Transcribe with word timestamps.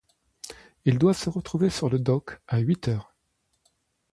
Ils 0.85 0.97
doivent 0.97 1.15
se 1.15 1.29
retrouver 1.29 1.69
sur 1.69 1.87
le 1.87 1.99
dock 1.99 2.39
à 2.47 2.57
huit 2.57 2.87
heures. 2.87 3.13